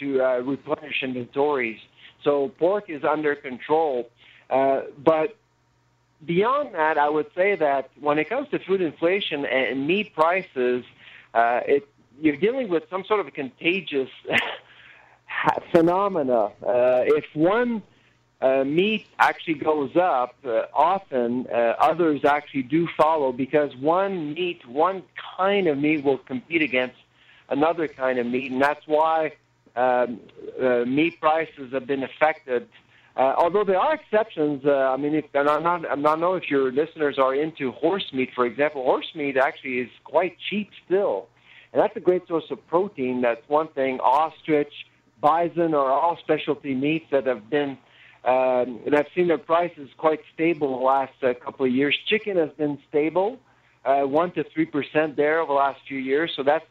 to 0.00 0.20
uh, 0.20 0.38
replenish 0.40 1.02
inventories. 1.02 1.80
So 2.24 2.48
pork 2.58 2.90
is 2.90 3.04
under 3.04 3.36
control, 3.36 4.10
uh, 4.50 4.82
but 4.98 5.36
beyond 6.26 6.74
that, 6.74 6.98
I 6.98 7.08
would 7.08 7.30
say 7.36 7.54
that 7.54 7.90
when 8.00 8.18
it 8.18 8.28
comes 8.28 8.48
to 8.48 8.58
food 8.58 8.80
inflation 8.80 9.46
and 9.46 9.86
meat 9.86 10.12
prices, 10.12 10.84
uh, 11.34 11.60
it, 11.64 11.88
you're 12.20 12.36
dealing 12.36 12.68
with 12.68 12.82
some 12.90 13.04
sort 13.04 13.20
of 13.20 13.28
a 13.28 13.30
contagious 13.30 14.10
phenomena. 15.70 16.50
Uh, 16.66 17.04
if 17.06 17.24
one 17.34 17.82
uh, 18.40 18.62
meat 18.64 19.06
actually 19.18 19.54
goes 19.54 19.96
up, 19.96 20.36
uh, 20.44 20.62
often 20.72 21.46
uh, 21.52 21.74
others 21.80 22.24
actually 22.24 22.62
do 22.62 22.88
follow 22.96 23.32
because 23.32 23.74
one 23.76 24.34
meat, 24.34 24.66
one 24.68 25.02
kind 25.36 25.66
of 25.66 25.76
meat 25.76 26.04
will 26.04 26.18
compete 26.18 26.62
against 26.62 26.96
another 27.48 27.88
kind 27.88 28.18
of 28.18 28.26
meat, 28.26 28.52
and 28.52 28.62
that's 28.62 28.86
why 28.86 29.32
um, 29.74 30.20
uh, 30.62 30.84
meat 30.86 31.20
prices 31.20 31.72
have 31.72 31.86
been 31.86 32.04
affected. 32.04 32.68
Uh, 33.16 33.34
although 33.36 33.64
there 33.64 33.80
are 33.80 33.94
exceptions, 33.94 34.64
uh, 34.64 34.70
I 34.70 34.96
mean, 34.96 35.16
if, 35.16 35.24
and 35.34 35.48
I'm 35.48 35.64
not, 35.64 35.90
I'm 35.90 36.02
not 36.02 36.20
know 36.20 36.34
if 36.34 36.48
your 36.48 36.70
listeners 36.70 37.18
are 37.18 37.34
into 37.34 37.72
horse 37.72 38.12
meat, 38.12 38.30
for 38.32 38.46
example. 38.46 38.84
Horse 38.84 39.10
meat 39.16 39.36
actually 39.36 39.80
is 39.80 39.90
quite 40.04 40.36
cheap 40.48 40.70
still, 40.86 41.26
and 41.72 41.82
that's 41.82 41.96
a 41.96 42.00
great 42.00 42.28
source 42.28 42.48
of 42.50 42.64
protein. 42.68 43.20
That's 43.20 43.42
one 43.48 43.66
thing. 43.68 43.98
Ostrich, 43.98 44.72
bison 45.20 45.74
are 45.74 45.90
all 45.90 46.16
specialty 46.18 46.76
meats 46.76 47.06
that 47.10 47.26
have 47.26 47.50
been 47.50 47.76
um, 48.32 48.68
and 48.84 48.92
I've 48.98 49.10
seen 49.16 49.26
their 49.32 49.44
prices 49.52 49.88
quite 50.04 50.22
stable 50.34 50.68
the 50.78 50.84
last 50.84 51.18
uh, 51.22 51.34
couple 51.44 51.62
of 51.68 51.72
years. 51.80 51.94
Chicken 52.10 52.36
has 52.44 52.52
been 52.62 52.76
stable, 52.88 53.30
uh, 53.84 54.02
one 54.02 54.30
to 54.36 54.42
three 54.52 54.68
percent 54.76 55.10
there 55.16 55.36
over 55.40 55.52
the 55.54 55.60
last 55.66 55.80
few 55.88 56.00
years. 56.12 56.28
So 56.36 56.42
that's 56.50 56.68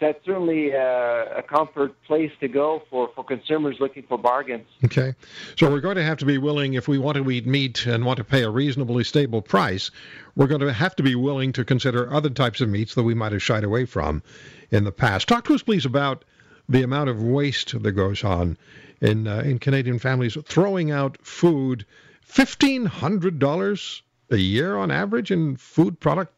that's 0.00 0.24
certainly 0.26 0.74
uh, 0.74 1.40
a 1.40 1.44
comfort 1.56 1.92
place 2.02 2.32
to 2.40 2.48
go 2.48 2.82
for, 2.90 3.10
for 3.14 3.22
consumers 3.24 3.76
looking 3.78 4.02
for 4.02 4.18
bargains. 4.18 4.66
Okay. 4.84 5.14
So 5.56 5.70
we're 5.70 5.80
going 5.80 5.96
to 5.96 6.02
have 6.02 6.18
to 6.18 6.26
be 6.26 6.36
willing, 6.36 6.74
if 6.74 6.88
we 6.88 6.98
want 6.98 7.16
to 7.16 7.30
eat 7.30 7.46
meat 7.46 7.86
and 7.86 8.04
want 8.04 8.16
to 8.16 8.24
pay 8.24 8.42
a 8.42 8.50
reasonably 8.50 9.04
stable 9.04 9.40
price, 9.40 9.92
we're 10.34 10.48
going 10.48 10.62
to 10.62 10.72
have 10.72 10.96
to 10.96 11.04
be 11.04 11.14
willing 11.14 11.52
to 11.52 11.64
consider 11.64 12.12
other 12.12 12.30
types 12.30 12.60
of 12.60 12.68
meats 12.68 12.96
that 12.96 13.04
we 13.04 13.14
might 13.14 13.32
have 13.32 13.42
shied 13.42 13.62
away 13.62 13.84
from 13.84 14.22
in 14.70 14.82
the 14.82 14.92
past. 14.92 15.28
Talk 15.28 15.44
to 15.44 15.54
us, 15.54 15.62
please, 15.62 15.86
about 15.86 16.24
the 16.68 16.82
amount 16.82 17.10
of 17.10 17.22
waste 17.22 17.80
that 17.82 17.92
goes 17.92 18.24
on 18.24 18.56
in 19.00 19.26
uh, 19.26 19.42
in 19.44 19.58
Canadian 19.58 19.98
families 19.98 20.36
throwing 20.44 20.90
out 20.90 21.18
food, 21.22 21.84
fifteen 22.22 22.86
hundred 22.86 23.38
dollars 23.38 24.02
a 24.30 24.36
year 24.36 24.76
on 24.76 24.90
average 24.90 25.30
in 25.30 25.56
food 25.56 26.00
product 26.00 26.32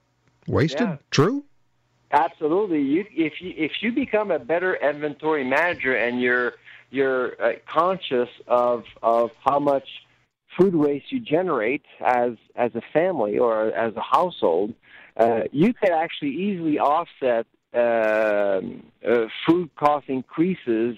wasted. 0.46 0.80
Yeah. 0.80 0.96
True. 1.10 1.44
Absolutely. 2.12 2.82
You, 2.82 3.04
if 3.10 3.40
you 3.40 3.52
if 3.56 3.72
you 3.80 3.92
become 3.92 4.30
a 4.30 4.38
better 4.38 4.76
inventory 4.76 5.44
manager 5.44 5.94
and 5.94 6.20
you're 6.20 6.54
you're 6.90 7.40
uh, 7.42 7.52
conscious 7.68 8.28
of 8.46 8.84
of 9.02 9.30
how 9.44 9.58
much 9.58 9.88
food 10.56 10.74
waste 10.74 11.10
you 11.10 11.20
generate 11.20 11.84
as 12.04 12.32
as 12.54 12.74
a 12.74 12.82
family 12.92 13.38
or 13.38 13.72
as 13.72 13.94
a 13.96 14.00
household, 14.00 14.72
uh, 15.16 15.40
you 15.52 15.74
could 15.74 15.90
actually 15.90 16.30
easily 16.30 16.78
offset 16.78 17.46
food 19.46 19.70
cost 19.76 20.08
increases 20.08 20.96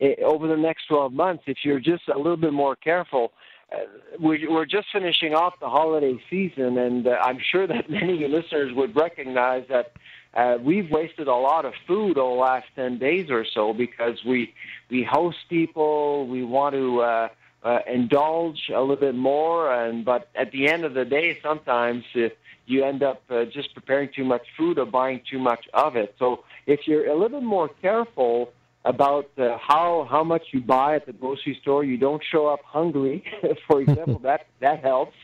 eh, 0.00 0.14
over 0.24 0.46
the 0.48 0.56
next 0.56 0.86
12 0.86 1.12
months 1.12 1.44
if 1.46 1.58
you're 1.64 1.80
just 1.80 2.08
a 2.08 2.16
little 2.16 2.36
bit 2.36 2.52
more 2.52 2.76
careful. 2.76 3.32
Uh, 3.72 3.78
we're 4.20 4.66
just 4.66 4.86
finishing 4.92 5.34
off 5.34 5.54
the 5.60 5.68
holiday 5.68 6.20
season, 6.30 6.78
and 6.78 7.06
uh, 7.06 7.16
I'm 7.22 7.38
sure 7.40 7.66
that 7.66 7.90
many 8.00 8.26
listeners 8.28 8.72
would 8.74 8.94
recognize 8.94 9.64
that 9.68 9.92
uh, 10.34 10.58
we've 10.60 10.90
wasted 10.90 11.28
a 11.28 11.34
lot 11.34 11.64
of 11.64 11.72
food 11.86 12.18
over 12.18 12.34
the 12.34 12.40
last 12.40 12.66
10 12.74 12.98
days 12.98 13.30
or 13.30 13.44
so 13.44 13.72
because 13.72 14.24
we 14.24 14.52
we 14.90 15.02
host 15.02 15.38
people, 15.48 16.26
we 16.26 16.44
want 16.44 16.74
to 16.74 17.00
uh, 17.00 17.28
uh, 17.62 17.78
indulge 17.86 18.68
a 18.68 18.80
little 18.80 18.96
bit 18.96 19.14
more, 19.14 19.72
and 19.72 20.04
but 20.04 20.28
at 20.34 20.50
the 20.52 20.68
end 20.68 20.84
of 20.84 20.94
the 20.94 21.04
day, 21.04 21.38
sometimes 21.42 22.04
uh, 22.14 22.28
you 22.66 22.84
end 22.84 23.02
up 23.02 23.22
uh, 23.30 23.44
just 23.44 23.74
preparing 23.74 24.08
too 24.14 24.24
much 24.24 24.42
food 24.56 24.78
or 24.78 24.86
buying 24.86 25.20
too 25.30 25.38
much 25.38 25.66
of 25.74 25.96
it. 25.96 26.14
So 26.18 26.44
if 26.66 26.80
you're 26.86 27.06
a 27.08 27.16
little 27.16 27.40
more 27.40 27.68
careful 27.82 28.52
about 28.84 29.30
uh, 29.38 29.56
how 29.58 30.06
how 30.10 30.24
much 30.24 30.42
you 30.52 30.60
buy 30.60 30.96
at 30.96 31.06
the 31.06 31.12
grocery 31.12 31.58
store, 31.62 31.84
you 31.84 31.96
don't 31.96 32.22
show 32.30 32.46
up 32.46 32.60
hungry, 32.64 33.24
for 33.66 33.80
example, 33.80 34.18
that 34.30 34.46
that 34.60 34.80
helps. 34.80 35.16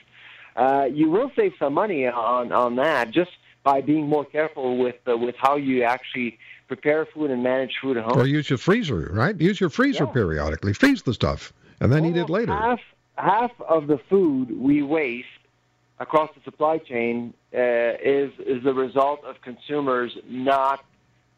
Uh, 0.56 0.86
you 0.92 1.08
will 1.10 1.30
save 1.36 1.52
some 1.58 1.74
money 1.74 2.06
on 2.06 2.52
on 2.52 2.76
that 2.76 3.10
just 3.10 3.30
by 3.62 3.80
being 3.80 4.06
more 4.06 4.24
careful 4.24 4.78
with 4.78 4.96
uh, 5.06 5.16
with 5.16 5.34
how 5.38 5.56
you 5.56 5.82
actually 5.82 6.38
prepare 6.68 7.04
food 7.06 7.30
and 7.30 7.42
manage 7.42 7.72
food 7.82 7.96
at 7.96 8.04
home. 8.04 8.18
Or 8.18 8.26
use 8.26 8.48
your 8.48 8.58
freezer, 8.58 9.10
right? 9.12 9.38
Use 9.40 9.60
your 9.60 9.70
freezer 9.70 10.04
Yeah. 10.04 10.12
periodically. 10.12 10.72
Freeze 10.72 11.02
the 11.02 11.14
stuff 11.14 11.52
and 11.80 11.92
then 11.92 12.04
eat 12.04 12.16
it 12.16 12.30
later. 12.30 12.52
Half 12.52 12.80
half 13.16 13.50
of 13.68 13.86
the 13.86 13.98
food 14.08 14.58
we 14.58 14.82
waste 14.82 15.26
across 16.00 16.30
the 16.34 16.42
supply 16.42 16.78
chain 16.78 17.32
uh, 17.54 17.58
is 18.02 18.32
is 18.40 18.64
the 18.64 18.74
result 18.74 19.22
of 19.24 19.40
consumers 19.42 20.16
not 20.26 20.84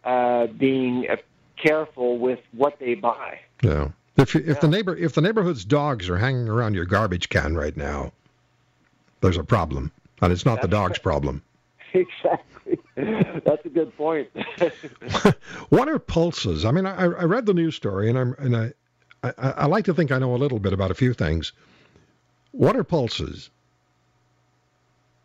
uh, 0.05 0.47
being 0.47 1.07
uh, 1.11 1.17
careful 1.57 2.19
with 2.19 2.39
what 2.53 2.79
they 2.79 2.95
buy. 2.95 3.41
Yeah. 3.63 3.89
If 4.17 4.37
if 4.37 4.61
the 4.61 4.69
neighbor 4.69 4.97
if 4.97 5.15
the 5.15 5.21
neighborhood's 5.21 5.65
dogs 5.65 6.09
are 6.09 6.17
hanging 6.17 6.49
around 6.49 6.75
your 6.75 6.85
garbage 6.85 7.29
can 7.29 7.55
right 7.57 7.77
now, 7.77 8.13
there's 9.21 9.37
a 9.37 9.45
problem, 9.45 9.91
and 10.21 10.33
it's 10.33 10.47
not 10.47 10.63
the 10.63 10.69
dog's 10.69 10.99
problem. 10.99 11.43
exactly. 11.93 12.79
That's 12.95 13.65
a 13.65 13.69
good 13.69 13.97
point. 13.97 14.29
what 15.71 15.89
are 15.89 15.99
pulses? 15.99 16.65
I 16.65 16.71
mean, 16.71 16.87
I, 16.87 17.05
I 17.05 17.25
read 17.25 17.47
the 17.47 17.55
news 17.55 17.75
story, 17.75 18.09
and 18.09 18.19
I'm 18.19 18.35
and 18.39 18.57
I, 18.57 18.73
I 19.25 19.33
I 19.51 19.67
like 19.67 19.87
to 19.87 19.95
think 19.95 20.13
I 20.13 20.19
know 20.19 20.35
a 20.35 20.37
little 20.37 20.59
bit 20.59 20.75
about 20.75 20.91
a 20.91 20.95
few 20.95 21.15
things. 21.15 21.53
What 22.53 22.77
are 22.77 22.85
pulses? 22.85 23.49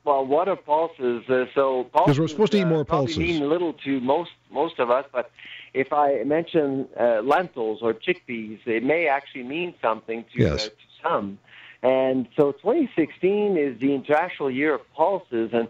Well, 0.08 0.26
what 0.26 0.48
are 0.48 0.56
pulses? 0.56 1.24
Uh, 1.28 1.48
so 1.54 1.84
pulses 1.92 2.16
Because 2.16 2.20
we're 2.22 2.28
supposed 2.30 2.54
to 2.54 2.60
eat 2.60 2.64
uh, 2.64 2.68
more 2.68 2.86
probably 2.86 3.08
pulses. 3.14 3.18
mean 3.18 3.50
little 3.50 3.74
to 3.86 4.00
most 4.00 4.32
most 4.50 4.80
of 4.80 4.90
us, 4.90 5.06
but 5.12 5.30
if 5.74 5.92
I 5.92 6.24
mention 6.24 6.88
uh, 6.98 7.20
lentils 7.22 7.80
or 7.82 7.94
chickpeas, 7.94 8.60
it 8.66 8.84
may 8.84 9.08
actually 9.10 9.44
mean 9.44 9.74
something 9.82 10.24
to, 10.34 10.42
Yes. 10.42 10.68
uh, 10.68 10.70
to 10.70 10.76
some. 11.04 11.40
And 11.84 12.28
so 12.38 12.54
2016 12.54 13.58
is 13.58 13.78
the 13.82 13.94
International 13.94 14.50
Year 14.50 14.74
of 14.76 14.82
Pulses, 14.94 15.50
and 15.52 15.68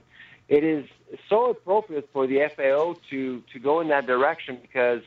it 0.48 0.64
is 0.64 0.86
so 1.28 1.50
appropriate 1.50 2.08
for 2.14 2.28
the 2.28 2.38
FAO 2.56 2.96
to, 3.10 3.42
to 3.52 3.60
go 3.60 3.80
in 3.82 3.88
that 3.88 4.06
direction 4.06 4.60
because 4.62 5.02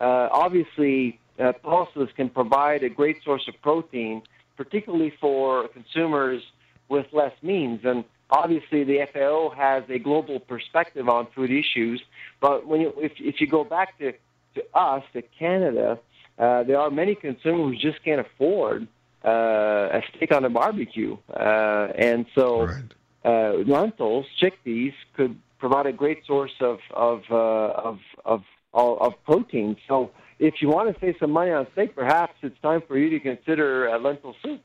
uh, 0.00 0.28
obviously 0.32 1.20
uh, 1.38 1.52
pulses 1.52 2.08
can 2.16 2.28
provide 2.28 2.82
a 2.82 2.90
great 2.90 3.22
source 3.22 3.46
of 3.46 3.54
protein, 3.62 4.22
particularly 4.56 5.12
for 5.20 5.68
consumers 5.68 6.42
with 6.88 7.06
less 7.12 7.32
means. 7.42 7.80
And 7.84 8.04
obviously, 8.32 8.82
the 8.84 9.06
FAO 9.12 9.50
has 9.56 9.84
a 9.88 9.98
global 9.98 10.40
perspective 10.40 11.08
on 11.08 11.28
food 11.34 11.50
issues. 11.50 12.02
But 12.40 12.66
when 12.66 12.80
you, 12.80 12.92
if, 12.96 13.12
if 13.18 13.40
you 13.40 13.46
go 13.46 13.62
back 13.62 13.98
to, 13.98 14.12
to 14.56 14.62
us, 14.74 15.04
to 15.12 15.22
Canada, 15.38 15.98
uh, 16.38 16.62
there 16.64 16.80
are 16.80 16.90
many 16.90 17.14
consumers 17.14 17.80
who 17.80 17.90
just 17.90 18.02
can't 18.04 18.20
afford 18.20 18.88
uh, 19.24 19.98
a 19.98 20.02
steak 20.10 20.32
on 20.32 20.44
a 20.44 20.50
barbecue. 20.50 21.16
Uh, 21.30 21.88
and 21.96 22.26
so 22.34 22.66
Right. 22.66 22.94
uh, 23.24 23.52
lentils, 23.66 24.26
chickpeas 24.40 24.94
could 25.16 25.38
provide 25.58 25.86
a 25.86 25.92
great 25.92 26.26
source 26.26 26.56
of 26.60 26.78
of, 26.90 27.22
uh, 27.30 27.88
of 27.88 27.98
of 28.24 28.42
of 28.74 28.98
of 29.06 29.12
protein. 29.24 29.76
So 29.86 30.10
if 30.38 30.54
you 30.60 30.68
want 30.68 30.92
to 30.92 31.00
save 31.00 31.16
some 31.20 31.30
money 31.30 31.52
on 31.52 31.66
steak, 31.72 31.94
perhaps 31.94 32.34
it's 32.42 32.60
time 32.62 32.82
for 32.88 32.98
you 32.98 33.10
to 33.10 33.20
consider 33.20 33.88
uh, 33.88 33.98
lentil 33.98 34.34
soup. 34.42 34.60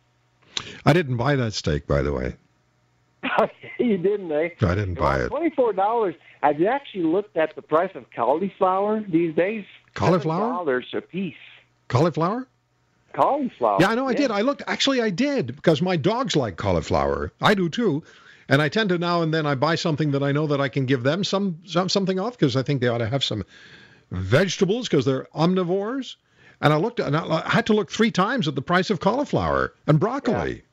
I 0.86 0.94
didn't 0.94 1.18
buy 1.18 1.36
that 1.36 1.54
steak, 1.54 1.86
by 1.86 2.02
the 2.02 2.12
way. 2.12 2.36
you 3.80 3.98
didn't, 3.98 4.32
eh? 4.32 4.50
I 4.62 4.76
didn't 4.76 4.96
buy 4.96 5.20
it. 5.20 5.30
Twenty-four 5.30 5.74
dollars. 5.74 6.16
Have 6.42 6.60
you 6.60 6.68
actually 6.68 7.04
looked 7.04 7.36
at 7.36 7.56
the 7.56 7.62
price 7.62 7.92
of 7.96 8.06
cauliflower 8.16 9.04
these 9.08 9.36
days? 9.36 9.66
Cauliflower? 9.94 10.52
dollars 10.52 10.86
a 10.94 11.02
piece. 11.02 11.34
Cauliflower? 11.88 12.48
Cauliflower. 13.14 13.78
Yeah, 13.80 13.90
I 13.90 13.96
know 13.96 14.08
I 14.08 14.14
did. 14.14 14.30
I 14.30 14.42
looked. 14.42 14.62
Actually, 14.68 15.02
I 15.02 15.10
did 15.10 15.56
because 15.56 15.82
my 15.82 15.96
dogs 15.96 16.36
like 16.36 16.58
cauliflower. 16.58 17.32
I 17.42 17.56
do 17.56 17.70
too. 17.70 18.04
And 18.50 18.62
I 18.62 18.70
tend 18.70 18.90
to 18.90 18.98
now 18.98 19.24
and 19.24 19.34
then 19.34 19.46
I 19.46 19.56
buy 19.56 19.76
something 19.76 20.12
that 20.12 20.24
I 20.24 20.32
know 20.32 20.48
that 20.48 20.62
I 20.62 20.70
can 20.70 20.86
give 20.86 21.04
them 21.04 21.24
some, 21.24 21.60
some 21.66 21.90
something 21.90 22.18
off 22.20 22.38
because 22.38 22.56
I 22.56 22.64
think 22.64 22.80
they 22.80 22.88
ought 22.88 23.00
to 23.00 23.08
have 23.08 23.24
some 23.24 23.44
vegetables 24.12 24.88
because 24.88 25.04
they're 25.04 25.28
omnivores. 25.36 26.16
And 26.62 26.72
I 26.72 26.78
looked 26.78 27.00
and 27.00 27.16
I 27.16 27.26
I 27.46 27.50
had 27.50 27.66
to 27.68 27.74
look 27.74 27.92
three 27.92 28.12
times 28.12 28.48
at 28.48 28.56
the 28.56 28.62
price 28.62 28.90
of 28.90 29.00
cauliflower 29.00 29.74
and 29.86 30.00
broccoli. 30.00 30.64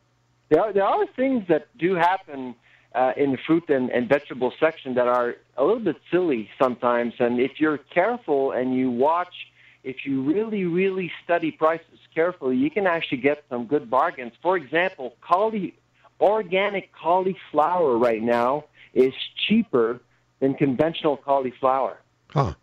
There 0.48 0.60
are, 0.60 0.72
there 0.72 0.84
are 0.84 1.06
things 1.16 1.44
that 1.48 1.68
do 1.78 1.94
happen 1.94 2.54
uh, 2.94 3.12
in 3.16 3.32
the 3.32 3.38
fruit 3.46 3.68
and, 3.68 3.90
and 3.90 4.08
vegetable 4.08 4.52
section 4.60 4.94
that 4.94 5.08
are 5.08 5.36
a 5.56 5.64
little 5.64 5.80
bit 5.80 5.96
silly 6.10 6.48
sometimes. 6.58 7.14
And 7.18 7.40
if 7.40 7.52
you're 7.58 7.78
careful 7.78 8.52
and 8.52 8.74
you 8.76 8.90
watch, 8.90 9.34
if 9.82 10.04
you 10.04 10.22
really, 10.22 10.64
really 10.64 11.10
study 11.24 11.50
prices 11.50 11.98
carefully, 12.14 12.56
you 12.56 12.70
can 12.70 12.86
actually 12.86 13.18
get 13.18 13.44
some 13.50 13.66
good 13.66 13.90
bargains. 13.90 14.32
For 14.42 14.56
example, 14.56 15.16
cauli, 15.20 15.74
organic 16.20 16.92
cauliflower 16.92 17.98
right 17.98 18.22
now 18.22 18.64
is 18.92 19.12
cheaper 19.48 20.00
than 20.40 20.54
conventional 20.54 21.16
cauliflower. 21.16 21.98
Huh. 22.30 22.54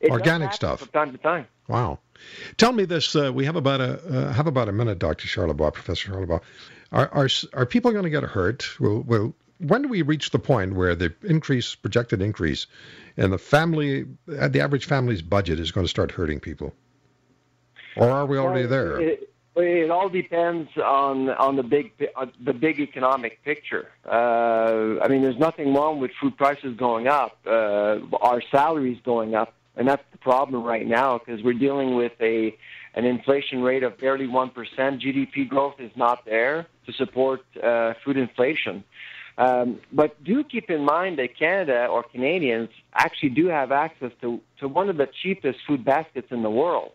It 0.00 0.10
Organic 0.10 0.52
stuff. 0.52 0.80
From 0.80 0.88
time 0.88 1.12
to 1.12 1.18
time. 1.18 1.46
Wow. 1.68 1.98
Tell 2.58 2.72
me 2.72 2.84
this. 2.84 3.16
Uh, 3.16 3.32
we 3.32 3.44
have 3.44 3.56
about 3.56 3.80
a 3.80 4.00
uh, 4.06 4.32
have 4.32 4.46
about 4.46 4.68
a 4.68 4.72
minute, 4.72 4.98
Dr. 4.98 5.26
Charlebois, 5.26 5.72
Professor 5.72 6.12
Charlebois. 6.12 6.40
Are, 6.92 7.08
are 7.08 7.28
are 7.54 7.66
people 7.66 7.92
going 7.92 8.04
to 8.04 8.10
get 8.10 8.22
hurt? 8.22 8.78
Will, 8.78 9.02
will 9.02 9.34
when 9.58 9.82
do 9.82 9.88
we 9.88 10.02
reach 10.02 10.30
the 10.30 10.38
point 10.38 10.74
where 10.74 10.94
the 10.94 11.14
increase, 11.22 11.74
projected 11.74 12.20
increase, 12.20 12.66
in 13.16 13.30
the 13.30 13.38
family, 13.38 14.06
uh, 14.38 14.48
the 14.48 14.60
average 14.60 14.86
family's 14.86 15.22
budget 15.22 15.58
is 15.58 15.72
going 15.72 15.84
to 15.84 15.88
start 15.88 16.10
hurting 16.10 16.40
people? 16.40 16.74
Or 17.96 18.10
are 18.10 18.26
we 18.26 18.36
already 18.36 18.62
well, 18.62 18.70
there? 18.70 19.00
It, 19.00 19.30
it 19.56 19.90
all 19.90 20.10
depends 20.10 20.68
on 20.76 21.30
on 21.30 21.56
the 21.56 21.62
big 21.62 21.92
uh, 22.14 22.26
the 22.44 22.52
big 22.52 22.78
economic 22.78 23.42
picture. 23.42 23.88
Uh, 24.04 25.00
I 25.02 25.08
mean, 25.08 25.22
there's 25.22 25.38
nothing 25.38 25.72
wrong 25.72 25.98
with 25.98 26.10
food 26.20 26.36
prices 26.36 26.76
going 26.76 27.08
up, 27.08 27.38
uh, 27.46 27.98
our 28.20 28.42
salaries 28.50 28.98
going 29.02 29.34
up, 29.34 29.54
and 29.76 29.86
that's 29.86 30.02
the 30.12 30.18
problem 30.18 30.62
right 30.62 30.86
now 30.86 31.18
because 31.18 31.42
we're 31.42 31.52
dealing 31.52 31.94
with 31.94 32.12
a 32.20 32.56
an 32.94 33.04
inflation 33.04 33.62
rate 33.62 33.82
of 33.82 33.98
barely 33.98 34.26
one 34.26 34.50
percent. 34.50 35.02
GDP 35.02 35.48
growth 35.48 35.74
is 35.78 35.92
not 35.96 36.24
there 36.24 36.66
to 36.86 36.92
support 36.92 37.40
uh, 37.62 37.94
food 38.04 38.16
inflation. 38.16 38.84
Um, 39.38 39.80
but 39.92 40.22
do 40.24 40.42
keep 40.42 40.70
in 40.70 40.84
mind 40.84 41.18
that 41.18 41.38
Canada 41.38 41.86
or 41.86 42.02
Canadians 42.02 42.70
actually 42.94 43.30
do 43.30 43.48
have 43.48 43.70
access 43.70 44.10
to, 44.22 44.40
to 44.60 44.68
one 44.68 44.88
of 44.88 44.96
the 44.96 45.08
cheapest 45.22 45.58
food 45.66 45.84
baskets 45.84 46.28
in 46.30 46.42
the 46.42 46.50
world. 46.50 46.92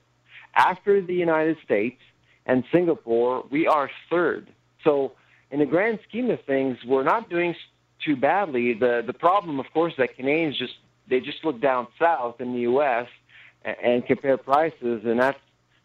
After 0.55 1.01
the 1.01 1.13
United 1.13 1.57
States 1.63 2.01
and 2.47 2.63
Singapore, 2.71 3.45
we 3.51 3.67
are 3.67 3.91
third. 4.09 4.49
So, 4.83 5.13
in 5.51 5.59
the 5.59 5.65
grand 5.65 5.99
scheme 6.07 6.31
of 6.31 6.39
things, 6.45 6.77
we're 6.85 7.03
not 7.03 7.29
doing 7.29 7.53
too 8.03 8.15
badly. 8.15 8.73
The 8.73 9.03
the 9.05 9.13
problem, 9.13 9.59
of 9.59 9.67
course, 9.73 9.93
that 9.97 10.15
Canadians 10.15 10.57
just 10.57 10.73
they 11.11 11.19
just 11.19 11.45
look 11.45 11.61
down 11.61 11.87
south 11.99 12.41
in 12.41 12.53
the 12.53 12.61
U.S. 12.61 13.05
and, 13.63 13.75
and 13.83 14.05
compare 14.07 14.37
prices, 14.37 15.03
and 15.05 15.19
that's 15.19 15.37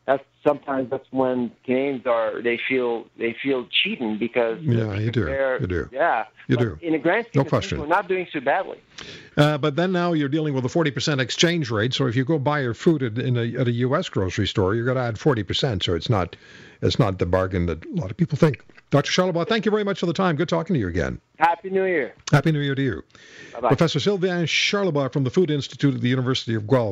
that's 0.07 0.25
sometimes 0.47 0.91
that's 0.91 1.07
when 1.11 1.51
Canadians 1.65 2.07
are 2.07 2.41
they 2.41 2.59
feel 2.69 3.07
they 3.19 3.37
feel 3.43 3.67
cheating 3.83 4.19
because 4.19 4.61
yeah 4.63 4.95
you 4.95 5.11
do 5.11 5.57
you 5.61 5.67
do 5.67 5.89
yeah 5.93 6.25
you 6.47 6.57
do 6.57 6.79
in 6.81 6.95
a 6.95 6.99
grand 6.99 7.27
scheme 7.27 7.43
no 7.43 7.49
question 7.49 7.79
things, 7.79 7.89
we're 7.89 7.95
not 7.95 8.09
doing 8.09 8.27
so 8.33 8.41
badly. 8.41 8.79
Uh, 9.37 9.59
but 9.59 9.77
then 9.77 9.93
now 9.93 10.13
you're 10.13 10.29
dealing 10.31 10.55
with 10.55 10.65
a 10.65 10.69
40% 10.69 11.21
exchange 11.21 11.71
rate. 11.71 11.93
So 11.93 12.07
if 12.07 12.17
you 12.17 12.25
go 12.25 12.39
buy 12.39 12.61
your 12.61 12.73
food 12.73 13.03
at, 13.03 13.19
in 13.19 13.37
a, 13.37 13.61
at 13.61 13.69
a 13.69 13.73
U.S. 13.73 14.09
grocery 14.09 14.47
store, 14.47 14.75
you're 14.75 14.87
going 14.87 14.97
to 14.97 15.03
add 15.03 15.17
40%. 15.17 15.83
So 15.83 15.95
it's 15.95 16.09
not 16.09 16.37
it's 16.81 16.99
not 16.99 17.19
the 17.19 17.27
bargain 17.27 17.67
that 17.67 17.85
a 17.85 17.89
lot 17.91 18.11
of 18.11 18.17
people 18.17 18.39
think. 18.39 18.65
Dr. 18.91 19.11
Charlebois, 19.11 19.49
thank 19.49 19.65
you 19.65 19.71
very 19.71 19.83
much 19.83 19.99
for 19.99 20.07
the 20.07 20.13
time. 20.13 20.37
Good 20.37 20.49
talking 20.49 20.75
to 20.75 20.81
you 20.81 20.87
again. 20.87 21.21
Happy 21.39 21.71
New 21.71 21.85
Year. 21.85 22.15
Happy 22.31 22.53
New 22.53 22.61
Year 22.61 22.75
to 22.77 22.83
you. 22.83 23.03
Bye-bye. 23.55 23.69
Professor 23.69 23.99
Sylvain 23.99 24.47
Charlebois 24.47 25.13
from 25.13 25.25
the 25.25 25.31
Food 25.31 25.51
Institute 25.51 25.95
at 25.95 26.01
the 26.01 26.09
University 26.09 26.55
of 26.55 26.69
Guelph. 26.69 26.85